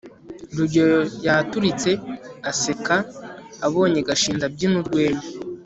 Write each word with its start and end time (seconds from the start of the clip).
rugeyo 0.57 0.99
yaturitse 1.25 1.89
aseka 2.49 2.95
abonye 3.65 3.99
gashinzi 4.07 4.43
abyina 4.45 4.75
urwenya 4.81 5.25